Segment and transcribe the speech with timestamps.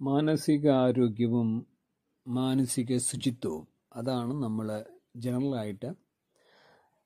[0.00, 1.66] മാനസിക ആരോഗ്യവും
[2.28, 3.66] മാനസിക ശുചിത്വവും
[3.96, 4.84] അതാണ് നമ്മൾ
[5.16, 5.90] ജനറലായിട്ട്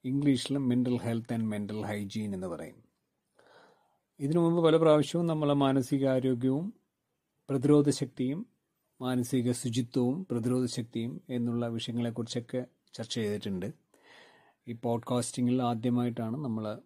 [0.05, 2.79] ഇംഗ്ലീഷിൽ mental health and mental hygiene എന്ന് പറയും.
[4.21, 6.73] ഇതിനു മുമ്പ് പല പ്രാവശ്യവും നമ്മൾ മാനസികാരോഗ്യവും
[7.49, 8.47] പ്രതിരോധ ശക്തിയും
[9.03, 13.73] മാനസിക ശുചിത്വവും പ്രതിരോധ ശക്തിയും എന്നുള്ള വിഷയങ്ങളെക്കുറിച്ചൊക്കെ ചർച്ച ചെയ്തിട്ടുണ്ട്.
[14.69, 16.79] ഈ പോഡ്കാസ്റ്റിങ്ങിൽ ആദ്യമായിട്ടാണ് നമ്മൾ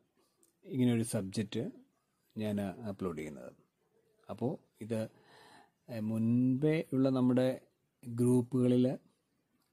[0.66, 1.70] ഇങ്ങനെയൊരു സബ്ജക്റ്റ്
[2.38, 3.52] ഞാൻ അപ്ലോഡ് ചെയ്യുന്നത്.
[4.30, 5.00] അപ്പോൾ ഇത്
[5.90, 7.60] മുൻപേ ഉള്ള നമ്മുടെ
[8.08, 8.96] ഗ്രൂപ്പുകളിൽ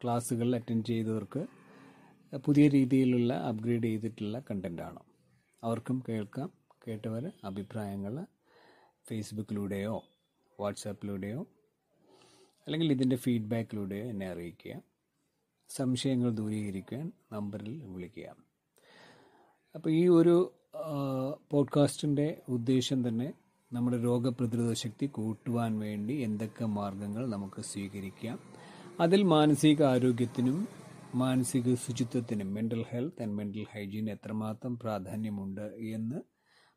[0.03, 1.47] ക്ലാസ്സുകൾ അറ്റൻഡ് ചെയ്തവർക്ക്
[2.37, 4.99] പുതിയ രീതിയിലുള്ള അപ്ഗ്രേഡ് ചെയ്തിട്ടുള്ള കണ്ടന്റാണ്
[5.63, 6.51] അവർക്കും കേൾക്കാം
[6.87, 8.25] കേട്ടവർ അഭിപ്രായങ്ങൾ
[9.09, 10.03] ഫേസ്ബുക്കിലൂടെയോ
[10.59, 11.41] വാട്സാപ്പിലൂടെയോ
[12.67, 14.81] അല്ലെങ്കിൽ ഇതിന്റെ ഫീഡ്ബാക്കിലൂടെയോ എന്നെ അറിയിക്കുക.
[15.69, 18.35] സംശയങ്ങൾ ദൂരീകരിക്കാൻ നമ്പറിൽ വിളിക്കുക.
[19.75, 20.53] അപ്പോൾ ഈ ഒരു
[21.51, 23.33] പോഡ്കാസ്റ്റിന്റെ ഉദ്ദേശം തന്നെ
[23.73, 28.39] നമ്മുടെ രോഗപ്രതിരോധ ശക്തി കൂട്ടുവാൻ വേണ്ടി എന്തൊക്കെ മാർഗങ്ങൾ നമുക്ക് സ്വീകരിക്കാം?
[28.99, 30.67] അതിൽ മാനസിക ആരോഗ്യത്തിനും
[31.15, 36.21] മാനസിക ശുചിത്വത്തിനും mental health and mental hygiene എത്രമാത്രം പ്രാധാന്യമുണ്ട് എന്ന്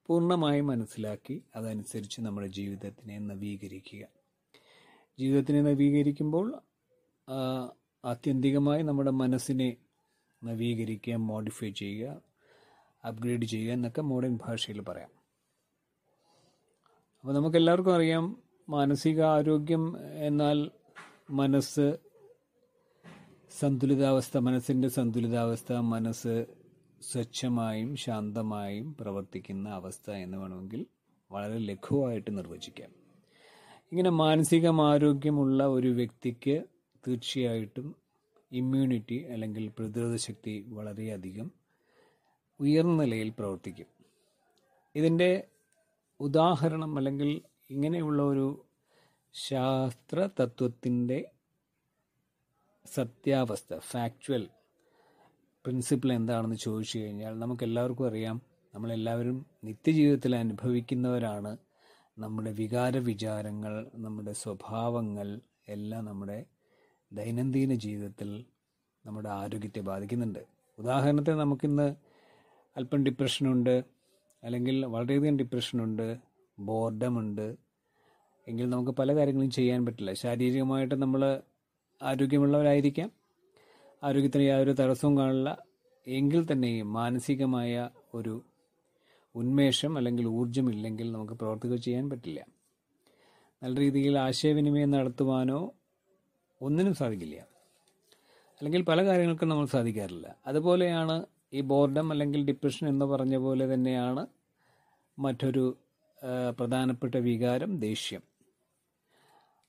[0.07, 4.05] പൂർണമായും മനസ്സിലാക്കി അതനുസരിച്ച് നമ്മുടെ ജീവിതത്തിനെ നവീകരിക്കുക.
[5.19, 6.55] ജീവിതത്തിനെ നവീകരിക്കുമ്പോൾ
[8.05, 9.77] ആത്യന്തികമായി നമ്മുടെ മനസ്സിനെ
[10.45, 12.23] നവീകരിക്കുക മോഡിഫൈ ചെയ്യുക
[13.07, 15.22] അപ്ഗ്രേഡ് ചെയ്യുക എന്നൊക്കെ മോഡേൺ ഭാഷയിൽ പറയാം.
[17.25, 18.37] അപ്പോൾ നമുക്കെല്ലാവർക്കും അറിയാം
[18.71, 20.71] മാനസിക ആരോഗ്യം എന്നാൽ
[21.31, 21.99] മനസ്സ്
[23.61, 26.47] സന്തുലിതാവസ്ഥ മനസ്സിന്റെ സന്തുലിതാവസ്ഥ മനസ്സ്
[27.03, 30.87] സ്വച്ഛമായും ശാന്തമായും പ്രവർത്തിക്കുന്ന അവസ്ഥ എന്ന് വേണമെങ്കിൽ
[31.33, 32.91] വളരെ ലഘുവായിട്ട് നിർവചിക്കാം.
[33.93, 36.65] ഇങ്ങനെ മാനസികമാരോഗ്യമുള്ള ഒരു വ്യക്തിക്ക്
[37.07, 37.97] തീർച്ചയായിട്ടും
[38.53, 41.53] ഇമ്മ്യൂണിറ്റി അല്ലെങ്കിൽ പ്രതിരോധ ശക്തി വളരെയധികം
[42.61, 43.87] ഉയർന്ന നിലയിൽ പ്രവർത്തിക്കും.
[44.95, 45.52] ഇതിന്റെ
[46.23, 48.65] ഉദാഹരണം അല്ലെങ്കിൽ ഇങ്ങനെയുള്ള ഒരു
[49.35, 51.31] ശാസ്ത്ര തത്വത്തിന്റെ
[52.87, 54.49] സത്യാവസ്ഥ ഫാക്ച്വൽ
[55.65, 58.43] പ്രിൻസിപ്പിൾ എന്താണെന്ന് ചോദിച്ചു കഴിഞ്ഞാൽ നമുക്ക് എല്ലാവർക്കും അറിയാം.
[58.75, 61.57] നമ്മളെല്ലാവരും നിത്യജീവിതത്തിൽ അനുഭവിക്കുന്നവരാണ്.
[62.19, 66.45] നമ്മുടെ വികാര വിചാരങ്ങൾ നമ്മുടെ സ്വഭാവങ്ങൾ എല്ലാം നമ്മുടെ
[67.13, 68.45] ദൈനംദിന ജീവിതത്തിൽ
[69.07, 70.43] നമ്മുടെ ആരോഗ്യത്തെ ബാധിക്കുന്നുണ്ട്.
[70.79, 71.97] ഉദാഹരണത്തിന് നമുക്കിന്ന്
[72.77, 73.85] അല്പം ഡിപ്രഷനുണ്ട്
[74.45, 76.17] അല്ലെങ്കിൽ വളരെയധികം ഡിപ്രഷനുണ്ട്
[76.59, 77.57] ബോർഡമുണ്ട്
[78.49, 80.13] എങ്കിൽ നമുക്ക് പല കാര്യങ്ങളും ചെയ്യാൻ പറ്റില്ല.
[80.13, 81.41] ശാരീരികമായിട്ട് നമ്മൾ
[82.03, 83.11] ആരോഗ്യമുള്ളവരായിരിക്കാം.
[84.05, 85.59] ആരോഗ്യത്തിന് യാതൊരു തടസ്സവും കാണില്ല.
[86.07, 88.43] എങ്കിൽ തന്നെയും മാനസികമായ ഒരു
[89.35, 92.45] ഉന്മേഷം അല്ലെങ്കിൽ ഊർജമില്ലെങ്കിൽ നമുക്ക് പ്രവർത്തികൾ ചെയ്യാൻ പറ്റില്ല.
[93.63, 95.73] നല്ല രീതിയിൽ ആശയവിനിമയം നടത്തുവാനോ
[96.63, 97.37] ഒന്നിനും സാധിക്കില്ല.
[98.61, 100.37] അല്ലെങ്കിൽ പല കാര്യങ്ങൾക്കും നമ്മൾ സാധിക്കാറില്ല.
[100.47, 104.27] അതുപോലെയാണ് ഈ ബോർഡം അല്ലെങ്കിൽ ഡിപ്രഷൻ എന്ന് പറഞ്ഞ പോലെ തന്നെയാണ്
[105.19, 105.77] മറ്റൊരു
[106.59, 108.23] പ്രധാനപ്പെട്ട വികാരം ദേഷ്യം.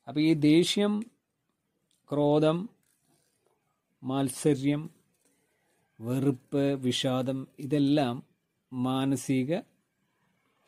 [0.08, 1.02] അപ്പോൾ ഈ ദേഷ്യം
[2.10, 2.68] ക്രോധം
[4.02, 4.90] മാത്സര്യം
[6.00, 8.22] വെറുപ്പ് വിഷാദം ഇതെല്ലാം
[8.72, 9.58] മാനസിക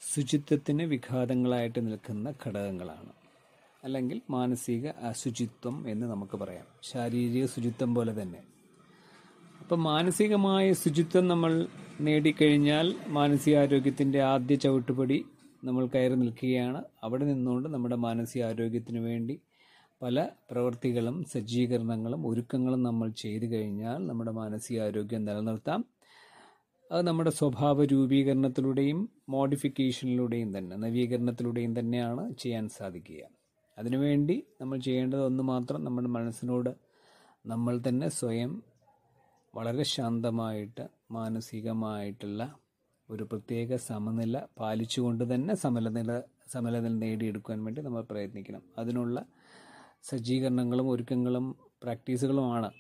[0.01, 3.13] ശുചിത്വത്തിന് വിഘാതങ്ങളായിട്ട് നിൽക്കുന്ന ഘടകങ്ങളാണ്.
[3.85, 6.67] അല്ലെങ്കിൽ മാനസിക അശുചിത്വം എന്ന് നമുക്ക് പറയാം.
[6.83, 8.56] ശാരീരിക ശുചിത്വം പോലെ തന്നെ.
[9.67, 11.69] അപ്പം മാനസികമായ ശുചിത്വം നമ്മൾ
[12.01, 15.25] നേടിക്കഴിഞ്ഞാൽ മാനസികാരോഗ്യത്തിന്റെ ആദ്യ ചവിട്ടുപടി
[15.65, 16.85] നമ്മൾ കയറി നിൽക്കുകയാണ്.
[17.05, 19.41] അവിടെ നിന്നുകൊണ്ട് നമ്മുടെ മാനസികാരോഗ്യത്തിന് വേണ്ടി
[20.03, 25.85] പല പ്രവൃത്തികളും സജ്ജീകരണങ്ങളും ഒരുക്കങ്ങളും നമ്മൾ ചെയ്തു കഴിഞ്ഞാൽ നമ്മുടെ മാനസികാരോഗ്യം നിലനിർത്താം.
[26.93, 33.23] അത് നമ്മുടെ സ്വഭാവ രൂപീകരണത്തിലൂടെയും മോഡിഫിക്കേഷനിലൂടെയും തന്നെ നവീകരണത്തിലൂടെയും തന്നെയാണ് ചെയ്യാൻ സാധിക്കുക.
[33.79, 36.71] അതിനുവേണ്ടി നമ്മൾ ചെയ്യേണ്ടത് ഒന്ന് മാത്രം നമ്മുടെ മനസ്സിനോട്
[37.47, 38.63] നമ്മൾ തന്നെ സ്വയം
[39.57, 40.85] വളരെ ശാന്തമായിട്ട്
[41.17, 42.43] മാനസികമായിട്ടുള്ള
[43.09, 46.01] ഒരു പ്രത്യേക സമനില പാലിച്ചുകൊണ്ട് തന്നെ സമനില
[46.53, 48.63] സമനില നേടിയെടുക്കാൻ വേണ്ടി നമ്മൾ പ്രയത്നിക്കണം.
[48.79, 49.17] അതിനുള്ള
[50.11, 51.47] സജ്ജീകരണങ്ങളും ഒരുക്കങ്ങളും
[51.83, 52.71] പ്രാക്ടീസുകളുമാണ്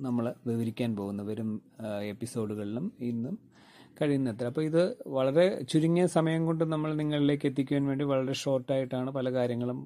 [0.00, 1.50] നമ്മൾ വിവരിക്കാൻ പോകുന്ന വരും
[2.12, 3.34] എപ്പിസോഡുകളിലും ഇന്നും
[4.00, 4.44] കഴിയുന്നത്ര.
[4.46, 9.80] അപ്പോൾ ഇത് വളരെ ചുരുങ്ങിയ സമയം കൊണ്ട് നമ്മൾ നിങ്ങളിലേക്ക് എത്തിക്കാൻ വേണ്ടി വളരെ ഷോർട്ടായിട്ടാണ് പല കാര്യങ്ങളും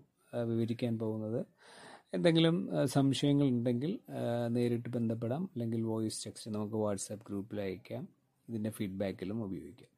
[0.51, 1.41] വിവരിക്കാൻ പോകുന്നത്.
[2.17, 3.93] എന്തെങ്കിലും സംശയങ്ങൾ ഉണ്ടെങ്കിൽ
[4.49, 5.43] നേരിട്ട് ബന്ധപ്പെടാം.
[5.43, 8.09] അല്ലെങ്കിൽ വോയിസ് ടെക്സ്റ്റ് നമുക്ക് വാട്സാപ്പ് ഗ്രൂപ്പിൽ അയക്കാം.
[8.49, 9.91] ഇതിന്റെ ഫീഡ്ബാക്കിലും ഉപയോഗിക്കാം.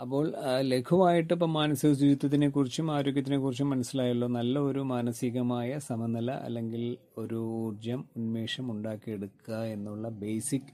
[0.00, 0.24] അപ്പോൾ
[0.60, 4.28] ലഘുവായിട്ട് ഇപ്പം മാനസിക ശുചിത്വത്തിനെ കുറിച്ചും ആരോഗ്യത്തിനെ കുറിച്ചും മനസ്സിലായല്ലോ.
[4.28, 6.84] നല്ല ഒരു മാനസികമായ സമനില അല്ലെങ്കിൽ
[7.18, 10.72] ഒരു ഊർജം ഉന്മേഷം ഉണ്ടാക്കിയെടുക്കുക എന്നുള്ള ബേസിക്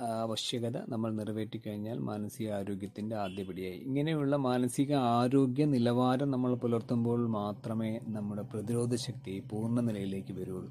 [0.00, 3.78] ആവശ്യകത നമ്മൾ നിറവേറ്റി കഴിഞ്ഞാൽ മാനസിക ആരോഗ്യത്തിന്റെ ആദ്യപടിയായി.
[3.78, 10.70] ഇങ്ങനെയുള്ള മാനസിക ആരോഗ്യ നിലവാരം നമ്മൾ പുലർത്തുമ്പോൾ മാത്രമേ നമ്മുടെ പ്രതിരോധ ശക്തി പൂർണ നിലയിലേക്ക് വരുള്ളൂ.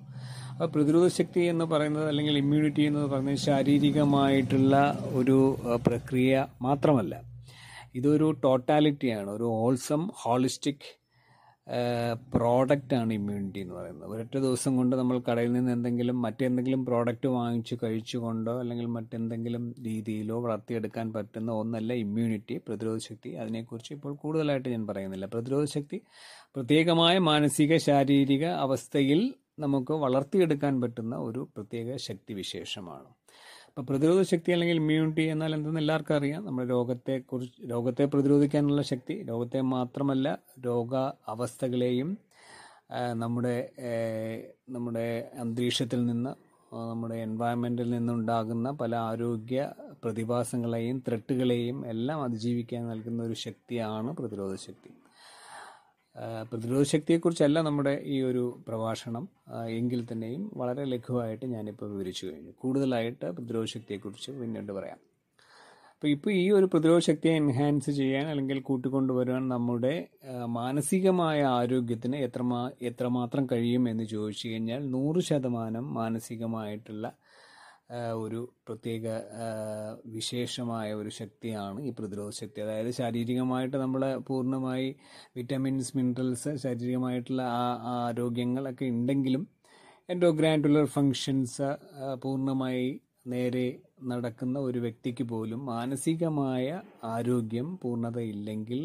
[0.52, 5.56] അപ്പോൾ പ്രതിരോധ ശക്തി എന്ന് പറയുന്നത് അല്ലെങ്കിൽ ഇമ്മ്യൂണിറ്റി എന്ന് പറയുന്നത് ശാരീരികമായിട്ടുള്ള ഒരു
[5.88, 7.22] പ്രക്രിയ മാത്രമല്ല.
[7.96, 11.01] ഇതൊരു ടോട്ടാലിറ്റിയാണ് ഒരു ഹോൾസം ഹോളിസ്റ്റിക്
[12.34, 14.10] പ്രോഡക്റ്റാണ് ഇമ്മ്യൂണിറ്റി എന്ന് പറയുന്നത്.
[14.10, 21.14] ഒരൊറ്റ ദിവസം കൊണ്ട് നമ്മൾ കടയിൽ നിന്ന് എന്തെങ്കിലും മറ്റെന്തെങ്കിലും പ്രോഡക്റ്റ് വാങ്ങിച്ച് കഴിച്ചുകൊണ്ടോ അല്ലെങ്കിൽ മറ്റെന്തെങ്കിലും രീതിയിലോ വളർത്തിയെടുക്കാൻ
[21.14, 23.32] പറ്റുന്ന ഒന്നല്ല ഇമ്മ്യൂണിറ്റി പ്രതിരോധ ശക്തി.
[23.36, 25.26] അതിനെക്കുറിച്ച് ഇപ്പോൾ കൂടുതലായിട്ട് ഞാൻ പറയുന്നില്ല.
[25.26, 26.00] പ്രതിരോധ ശക്തി
[26.56, 29.22] പ്രത്യേകമായ മാനസിക ശാരീരിക അവസ്ഥയിൽ
[29.60, 33.10] നമുക്ക് വളർത്തിയെടുക്കാൻ പറ്റുന്ന ഒരു പ്രത്യേക ശക്തി വിശേഷമാണ്.
[33.72, 36.46] അപ്പോൾ പ്രതിരോധ ശക്തി അല്ലെങ്കിൽ ഇമ്മ്യൂണിറ്റി എന്നാൽ എന്തെന്ന് എല്ലാവർക്കും അറിയാം.
[36.46, 40.28] നമ്മുടെ രോഗത്തെ കുറിച്ച് രോഗത്തെ പ്രതിരോധിക്കാനുള്ള ശക്തി രോഗത്തെ മാത്രമല്ല
[40.66, 40.94] രോഗ
[41.28, 42.10] അവസ്ഥകളെയും
[43.14, 43.56] നമ്മുടെ
[44.70, 45.06] നമ്മുടെ
[45.40, 46.32] അന്തരീക്ഷത്തിൽ നിന്ന്
[46.90, 49.62] നമ്മുടെ എൻവയൺമെന്റിൽ നിന്നുണ്ടാകുന്ന പല ആരോഗ്യ
[50.04, 54.92] പ്രതിഭാസങ്ങളെയും ത്രെട്ടുകളെയും എല്ലാം അതിജീവിക്കാൻ നൽകുന്ന ഒരു ശക്തിയാണ് പ്രതിരോധ ശക്തി.
[56.52, 59.24] പ്രതിരോധ ശക്തിയെക്കുറിച്ചല്ല നമ്മുടെ ഈ ഒരു പ്രഭാഷണം.
[59.70, 62.52] എങ്കിൽ തന്നെയും വളരെ ലഘുവായിട്ട് ഞാനിപ്പോൾ വിവരിച്ചു കഴിഞ്ഞു.
[62.52, 65.00] കൂടുതലായിട്ട് പ്രതിരോധ ശക്തിയെക്കുറിച്ച് പിന്നീട് പറയാം.
[65.94, 70.08] അപ്പോൾ ഇപ്പോൾ ഈ ഒരു പ്രതിരോധ ശക്തിയെ എൻഹാൻസ് ചെയ്യാൻ അല്ലെങ്കിൽ കൂട്ടിക്കൊണ്ടുവരാൻ നമ്മുടെ
[70.46, 77.08] മാനസികമായ ആരോഗ്യത്തിന് എത്രമാ എത്രമാത്രം കഴിയും എന്ന് ചോദിച്ചു കഴിഞ്ഞാൽ നൂറ് ശതമാനം മാനസികമായിട്ടുള്ള
[78.14, 79.06] ഒരു പ്രത്യേക
[80.06, 82.62] വിശേഷമായ ഒരു ശക്തിയാണ് ഈ പ്രതിരോധ ശക്തി.
[82.62, 84.96] അതായത് ശാരീരികമായിട്ട് നമ്മൾ പൂർണമായി
[85.38, 87.64] വിറ്റമിൻസ് മിനറൽസ് ശാരീരികമായിട്ടുള്ള ആ
[88.08, 89.48] ആരോഗ്യങ്ങളൊക്കെ ഉണ്ടെങ്കിലും
[90.10, 91.70] എൻഡോഗ്രാൻഡുലർ ഫങ്ഷൻസ്
[92.24, 92.88] പൂർണമായി
[93.28, 93.68] നേരെ
[94.04, 98.82] നടക്കുന്ന ഒരു വ്യക്തിക്ക് പോലും മാനസികമായ ആരോഗ്യം പൂർണതയില്ലെങ്കിൽ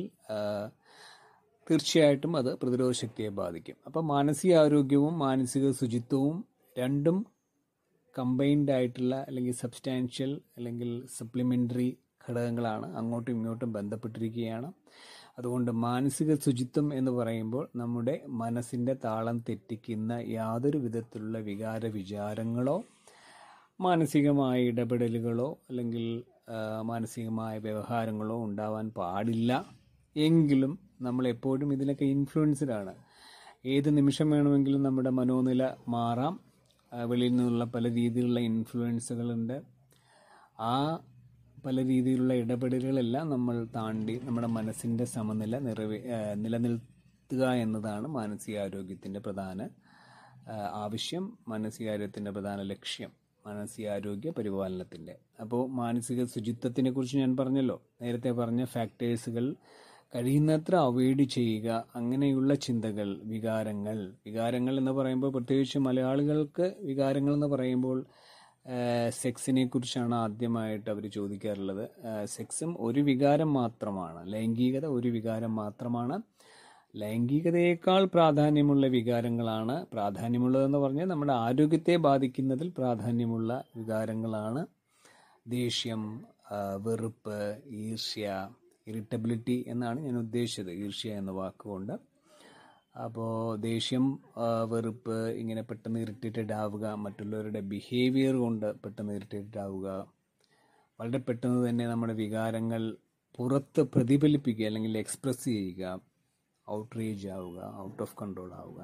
[1.67, 3.77] തീർച്ചയായിട്ടും അത് പ്രതിരോധ ശക്തിയെ ബാധിക്കും.
[3.87, 6.37] അപ്പം മാനസികാരോഗ്യവും മാനസിക ശുചിത്വവും
[6.79, 7.17] രണ്ടും
[8.19, 11.99] കമ്പൈൻഡ് ആയിട്ടുള്ള അല്ലെങ്കിൽ സബ്സ്റ്റാൻഷ്യൽ അല്ലെങ്കിൽ സപ്ലിമെന്ററി
[12.31, 14.73] ഘടകങ്ങളാണ് അങ്ങോട്ടും ഇങ്ങോട്ടും ബന്ധപ്പെട്ടിരിക്കുകയാണ്.
[15.39, 22.85] അതുകൊണ്ട് മാനസിക ശുചിത്വം എന്ന് പറയുമ്പോൾ നമ്മുടെ മനസ്സിന്റെ താളം തെറ്റിക്കുന്ന യാതൊരു വിധത്തിലുള്ള വികാര വിചാരങ്ങളോ
[23.81, 26.23] മാനസികമായ ഇടപെടലുകളോ അല്ലെങ്കിൽ
[26.83, 29.65] മാനസികമായ വ്യവഹാരങ്ങളോ ഉണ്ടാവാൻ പാടില്ല.
[30.17, 32.95] എങ്കിലും നമ്മളെപ്പോഴും ഇതിനൊക്കെ ഇൻഫ്ലുവൻസ്ഡാണ്
[33.67, 36.46] ഏത് നിമിഷം വേണമെങ്കിലും നമ്മുടെ മനോനില മാറാം.
[37.05, 39.63] വെളിയിൽ നിന്നുള്ള പല രീതിയിലുള്ള ഇൻഫ്ലുവൻസുകളുണ്ട്
[40.59, 40.75] ആ
[41.65, 45.99] പല രീതിയിലുള്ള ഇടപെടലുകളെല്ലാം നമ്മൾ താണ്ടി നമ്മുടെ മനസ്സിന്റെ സമനില നിറവേ
[46.35, 49.69] നിലനിർത്തുക എന്നതാണ് മാനസികാരോഗ്യത്തിന്റെ പ്രധാന
[50.75, 53.13] ആവശ്യം മാനസികാരോഗ്യത്തിന്റെ പ്രധാന ലക്ഷ്യം
[53.45, 57.83] മാനസികാരോഗ്യ പരിപാലനത്തിന്റെ അപ്പോൾ മാനസിക ശുചിത്വത്തിനെ കുറിച്ച് ഞാൻ പറഞ്ഞല്ലോ.
[58.01, 59.45] നേരത്തെ പറഞ്ഞ ഫാക്ടേഴ്സുകൾ
[60.15, 61.69] കഴിയുന്നത്ര അവോയ്ഡ് ചെയ്യുക.
[61.97, 64.13] അങ്ങനെയുള്ള ചിന്തകൾ വികാരങ്ങൾ.
[64.27, 67.99] വികാരങ്ങൾ എന്ന് പറയുമ്പോൾ പ്രത്യേകിച്ച് മലയാളികൾക്ക് വികാരങ്ങൾ എന്ന് പറയുമ്പോൾ
[69.09, 71.85] സെക്സിനെ കുറിച്ചാണ് ആദ്യമായിട്ട് അവർ ചോദിക്കാറുള്ളത്.
[72.27, 74.33] സെക്സും ഒരു വികാരം മാത്രമാണ്.
[74.33, 76.17] ലൈംഗികത ഒരു വികാരം മാത്രമാണ്.
[76.97, 79.87] ലൈംഗികതയേക്കാൾ പ്രാധാന്യമുള്ള വികാരങ്ങളാണ്.
[79.93, 84.63] പ്രാധാന്യമുള്ളതെന്ന് പറഞ്ഞാൽ നമ്മുടെ ആരോഗ്യത്തെ ബാധിക്കുന്നതിൽ പ്രാധാന്യമുള്ള വികാരങ്ങളാണ്.
[85.49, 86.03] ദേഷ്യം
[86.83, 87.39] വെറുപ്പ്
[87.83, 88.27] ഈർഷ്യ
[88.87, 91.95] ഇറിറ്റബിലിറ്റി എന്നാണ് ഞാൻ ഉദ്ദേശിച്ചത് ഈർഷ്യ എന്ന വാക്കുകൊണ്ട്.
[93.05, 93.33] അപ്പോൾ
[93.69, 94.05] ദേഷ്യം
[94.73, 99.89] വെറുപ്പ് ഇങ്ങനെ പെട്ടെന്ന് ഇറിറ്റേറ്റഡ് ആവുക മറ്റുള്ളവരുടെ ബിഹേവിയർ കൊണ്ട് പെട്ടെന്ന് ഇറിറ്റേറ്റഡ് ആവുക
[100.99, 102.83] വളരെ പെട്ടെന്ന് തന്നെ നമ്മുടെ വികാരങ്ങൾ
[103.39, 105.85] പുറത്ത് പ്രതിഫലിപ്പിക്കുക അല്ലെങ്കിൽ എക്സ്പ്രസ് ചെയ്യുക
[106.67, 108.81] ഔട്ട്റേജ് ആവുക ഔട്ട് ഓഫ് കൺട്രോൾ ആവുക.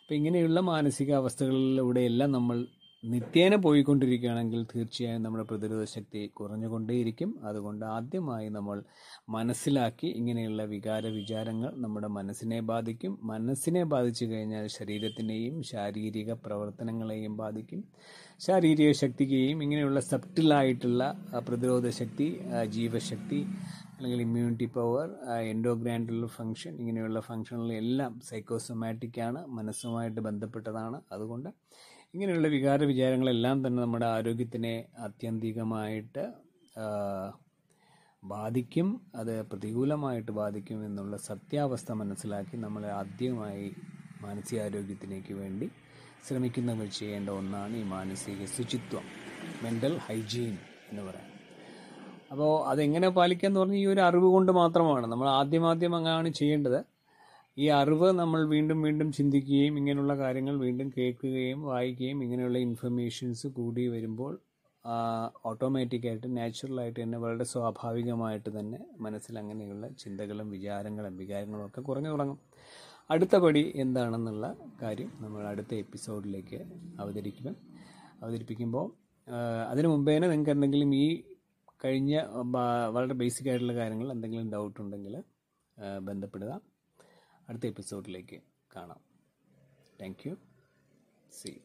[0.00, 2.58] അപ്പം ഇങ്ങനെയുള്ള മാനസികാവസ്ഥകളിലൂടെയെല്ലാം നമ്മൾ
[3.04, 7.30] നിത്യേന പോയിക്കൊണ്ടിരിക്കുകയാണെങ്കിൽ തീർച്ചയായും നമ്മുടെ പ്രതിരോധ ശക്തി കുറഞ്ഞുകൊണ്ടേയിരിക്കും.
[7.44, 8.82] അതുകൊണ്ട് ആദ്യമായി നമ്മൾ
[9.28, 13.18] മനസ്സിലാക്കി ഇങ്ങനെയുള്ള വികാര വിചാരങ്ങൾ നമ്മുടെ മനസ്സിനെ ബാധിക്കും.
[13.22, 17.82] മനസ്സിനെ ബാധിച്ചു കഴിഞ്ഞാൽ ശരീരത്തിനെയും ശാരീരിക പ്രവർത്തനങ്ങളെയും ബാധിക്കും.
[18.40, 21.02] ശാരീരിക ശക്തിക്കെയും ഇങ്ങനെയുള്ള സബ്റ്റിലായിട്ടുള്ള
[21.48, 22.28] പ്രതിരോധ ശക്തി
[22.68, 23.40] ജീവശക്തി
[23.96, 25.08] അല്ലെങ്കിൽ ഇമ്മ്യൂണിറ്റി പവർ
[25.50, 31.00] എൻഡോഗ്രാൻഡുലർ ഫങ്ഷൻ ഇങ്ങനെയുള്ള ഫങ്ഷനുകളെല്ലാം സൈക്കോസൊമാറ്റിക്കാണ് മനസ്സുമായിട്ട് ബന്ധപ്പെട്ടതാണ്.
[31.12, 31.50] അതുകൊണ്ട്
[32.14, 36.24] ഇങ്ങനെയുള്ള വികാര വിചാരങ്ങളെല്ലാം തന്നെ നമ്മുടെ ആരോഗ്യത്തിനെ ആത്യന്തികമായിട്ട്
[38.22, 43.68] ബാധിക്കും അത് പ്രതികൂലമായിട്ട് ബാധിക്കും എന്നുള്ള സത്യാവസ്ഥ മനസ്സിലാക്കി നമ്മൾ ആദ്യമായി
[44.22, 45.68] മാനസികാരോഗ്യത്തിലേക്ക് വേണ്ടി
[46.28, 49.06] ശ്രമിക്കുന്നവർ ചെയ്യേണ്ട ഒന്നാണ് ഈ മാനസിക ശുചിത്വം
[49.62, 50.54] മെന്റൽ ഹൈജീൻ
[50.90, 51.30] എന്ന് പറയാം
[52.30, 55.06] അപ്പോൾ അതെങ്ങനെ പാലിക്കുക എന്ന് പറഞ്ഞാൽ ഈ ഒരു അറിവ് കൊണ്ട് മാത്രമാണ്.
[55.06, 55.64] നമ്മൾ ആദ്യം
[55.96, 56.80] അങ്ങനെയാണ് ചെയ്യേണ്ടത്.
[57.56, 64.32] ഈ അറിവ് നമ്മൾ വീണ്ടും വീണ്ടും ചിന്തിക്കുകയും ഇങ്ങനെയുള്ള കാര്യങ്ങൾ വീണ്ടും കേൾക്കുകയും വായിക്കുകയും ഇങ്ങനെയുള്ള ഇൻഫർമേഷൻസ് കൂടി വരുമ്പോൾ
[65.48, 72.38] ഓട്ടോമാറ്റിക്കായിട്ട് നാച്ചുറലായിട്ട് തന്നെ വളരെ സ്വാഭാവികമായിട്ട് തന്നെ മനസ്സിൽ അങ്ങനെയുള്ള ചിന്തകളും വിചാരങ്ങളും വികാരങ്ങളും ഒക്കെ കുറഞ്ഞു തുടങ്ങും.
[73.10, 74.46] അടുത്ത പടി എന്താണെന്നുള്ള
[74.82, 76.60] കാര്യം നമ്മൾ അടുത്ത എപ്പിസോഡിലേക്ക്
[77.00, 77.54] അവതരിക്കും
[78.22, 78.86] അവതരിപ്പിക്കുമ്പോൾ
[79.70, 81.06] അതിനു മുമ്പേ തന്നെ നിങ്ങൾക്ക് എന്തെങ്കിലും ഈ
[81.84, 82.14] കഴിഞ്ഞ
[82.96, 85.14] വളരെ ബേസിക് ആയിട്ടുള്ള കാര്യങ്ങൾ എന്തെങ്കിലും ഡൗട്ട് ഉണ്ടെങ്കിൽ
[86.00, 86.52] ബന്ധപ്പെടുക.
[87.48, 88.40] അടുത്ത എപ്പിസോഡിലേക്ക്
[88.76, 89.00] കാണാം.
[90.00, 90.36] Thank you
[91.32, 91.60] C